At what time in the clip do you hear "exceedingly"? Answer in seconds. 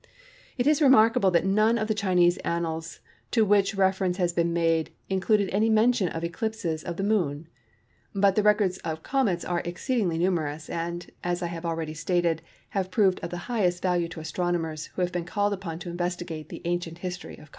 9.59-10.17